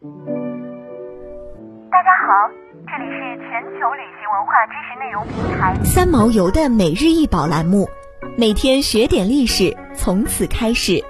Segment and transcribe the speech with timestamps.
[0.00, 0.04] 大
[2.04, 2.48] 家好，
[2.86, 7.88] 这里是全球旅行文化知识内容平台三毛游的每日一宝栏目，
[8.36, 11.02] 每天学点历史，从此开始。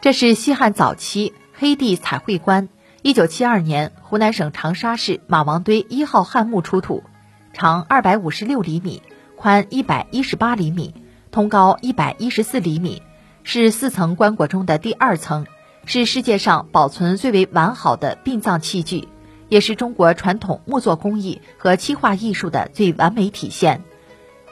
[0.00, 2.70] 这是西汉早期黑地彩绘观，
[3.02, 7.02] 一九七二年湖南省长沙市马王堆一号汉墓出土，
[7.52, 9.02] 长二百五十六厘米，
[9.36, 10.94] 宽一百一十八厘米，
[11.30, 13.02] 通高一百一十四厘米，
[13.42, 15.46] 是四层棺椁中的第二层，
[15.84, 19.08] 是世界上保存最为完好的殡葬器具，
[19.48, 23.82] 也是中国传统木作工艺和漆画艺术的最完美体现。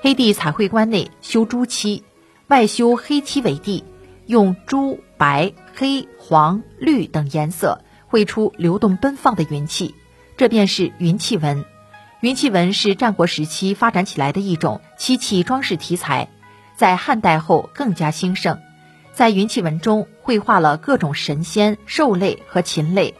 [0.00, 2.04] 黑地彩绘棺内修朱漆，
[2.48, 3.84] 外修黑漆为地。
[4.26, 9.94] 用朱、白、黑、黄、绿等颜色绘出流动奔放的云气，
[10.36, 11.64] 这便是云气纹。
[12.22, 16.28] 云气纹是战国时期发展起来的一种漆器装饰题材，
[16.74, 18.58] 在汉代后更加兴盛。
[19.16, 23.14] 在云气纹中绘画了各种神仙、兽类和禽类，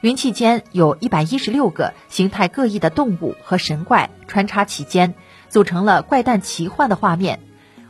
[0.00, 5.12] 云气间有一百一十六个形态各异的动物和神怪穿插其间，
[5.50, 7.38] 组成了怪诞奇幻的画面。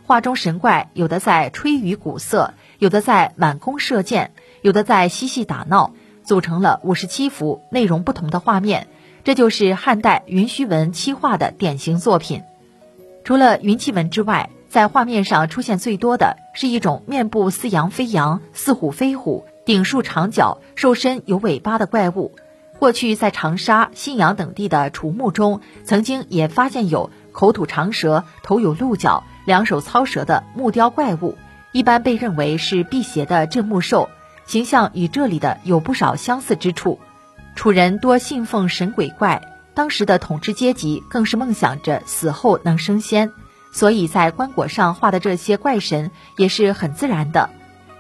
[0.02, 8.88] 画中神怪有的在吹竽鼓瑟，有的在挽弓射箭，有的在嬉戏打闹，组成了五十七幅内容不同的画面。
[9.22, 12.42] 这就是汉代云虚纹漆画的典型作品。
[13.22, 22.34] 除了云气纹之外，在画面上出现最多的是一种面部似羊非羊、似虎非虎、顶竖长角、兽身有尾巴的怪物。
[22.78, 29.24] 过去在长沙、信阳等地的楚墓中，曾经也发现有口吐长舌、头有鹿角。
[29.44, 31.36] 两手操蛇的木雕怪物，
[31.72, 34.08] 一般被认为是辟邪的镇墓兽，
[34.46, 36.98] 形象与这里的有不少相似之处。
[37.56, 39.42] 楚人多信奉神鬼怪，
[39.74, 43.32] 当时的统治阶级更是梦想着死后能升仙，
[43.72, 47.50] 所以在棺椁上画的这些怪神也是很自然的。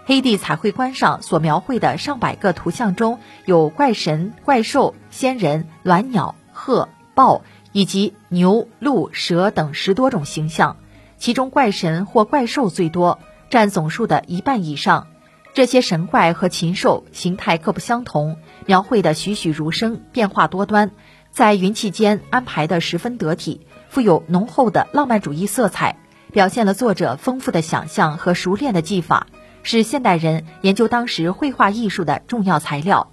[0.04, 10.76] 黑地彩绘棺上所描绘的上百个图像中有怪神、怪兽、仙人、鸾鸟、鹤、豹以及牛、鹿、蛇等十多种形象。
[11.18, 15.06] 其中怪神或怪兽最多，占总数的一半以上。
[15.54, 20.90] 这些神怪和禽兽形态各不相同，描绘的栩栩如生，变化多端，
[21.30, 23.60] 在云气间安排的十分得体，
[23.92, 25.98] 富有浓厚的浪漫主义色彩，
[26.32, 29.26] 表现了作者丰富的想象和熟练的技法，
[29.62, 33.12] 是现代人研究当时绘画艺术的重要材料。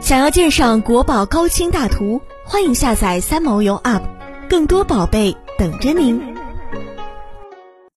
[0.00, 4.00] 想要鉴赏国宝高清大图，欢迎下载三毛游 App，
[4.48, 6.29] 更多宝贝等着您。